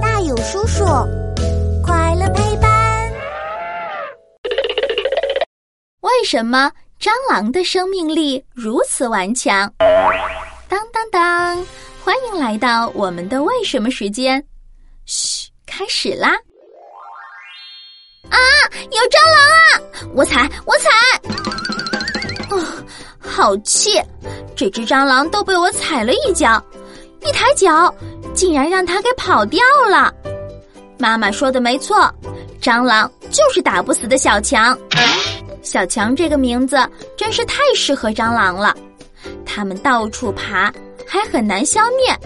[0.00, 0.84] 大有叔叔，
[1.84, 3.12] 快乐陪伴。
[6.00, 9.70] 为什么蟑螂的生命力如此顽强？
[10.68, 11.66] 当当当！
[12.02, 14.42] 欢迎来到我们的为什么时间。
[15.04, 16.30] 嘘，开始啦！
[18.30, 18.38] 啊，
[18.90, 20.08] 有蟑螂啊！
[20.14, 20.88] 我踩，我踩！
[22.50, 22.84] 哦，
[23.20, 24.00] 好气！
[24.56, 26.62] 这只蟑螂都被我踩了一脚，
[27.26, 27.92] 一抬脚，
[28.34, 30.12] 竟然让它给跑掉了。
[30.98, 32.10] 妈妈说的没错，
[32.60, 34.76] 蟑螂就是打不死的小强。
[35.62, 36.78] 小强这个名字
[37.16, 38.74] 真是太适合蟑螂了，
[39.44, 40.72] 它们到处爬，
[41.06, 42.16] 还很难消灭。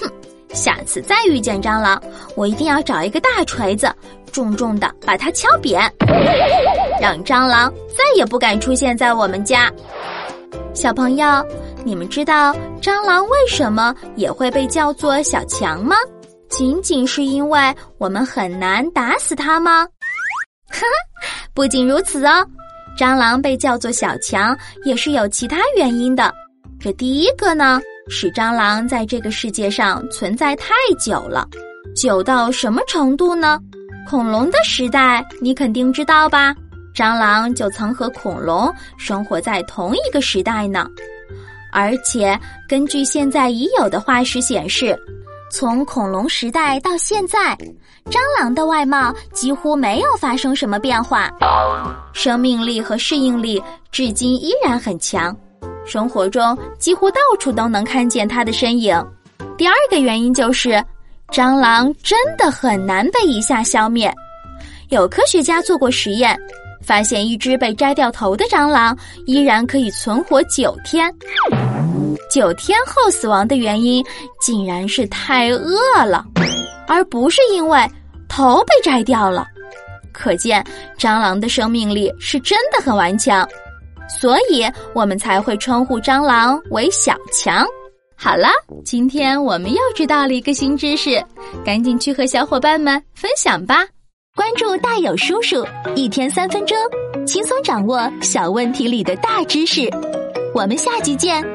[0.00, 0.10] 哼，
[0.52, 2.00] 下次再遇见蟑螂，
[2.36, 3.92] 我一定要找一个大锤子。
[4.32, 5.80] 重重的把它敲扁，
[7.00, 9.70] 让蟑螂再也不敢出现在我们家。
[10.72, 11.26] 小朋友，
[11.84, 15.94] 你们知道蟑螂为什么也会被叫做小强吗？
[16.48, 19.86] 仅仅是因为我们很难打死它吗？
[20.70, 22.46] 哈哈，不仅如此哦，
[22.96, 26.32] 蟑螂被叫做小强也是有其他原因的。
[26.80, 31.48] 这第一个呢，是蟑螂在这个世界上存在太久了，
[31.94, 33.58] 久到什么程度呢？
[34.08, 36.54] 恐龙的时代，你肯定知道吧？
[36.94, 40.88] 蟑螂就曾和恐龙生活在同一个时代呢。
[41.74, 44.96] 而且根据现在已有的化石显示，
[45.50, 47.58] 从恐龙时代到现在，
[48.06, 51.30] 蟑螂的外貌几乎没有发生什么变化，
[52.12, 55.36] 生命力和适应力至今依然很强，
[55.84, 58.96] 生活中几乎到处都能看见它的身影。
[59.58, 60.82] 第二个原因就是。
[61.32, 64.12] 蟑螂真的很难被一下消灭。
[64.90, 66.38] 有科学家做过实验，
[66.80, 71.12] 发现一只被摘掉头的蟑螂依然可以存活九天。
[72.34, 74.04] 九天后死亡的原因
[74.40, 76.24] 竟然是太饿了，
[76.88, 77.88] 而不是因为
[78.28, 79.46] 头被摘掉了。
[80.12, 80.60] 可见
[80.98, 83.48] 蟑螂的生命力是真的很顽强，
[84.08, 87.64] 所以我们才会称呼蟑螂为小强。
[88.16, 88.48] 好了，
[88.84, 91.24] 今天我们又知道了一个新知识，
[91.64, 93.86] 赶紧去和小伙伴们分享吧！
[94.34, 95.64] 关注大有叔叔，
[95.94, 96.76] 一天三分钟，
[97.28, 99.88] 轻松掌握小问题里的大知识。
[100.52, 101.53] 我们下集见。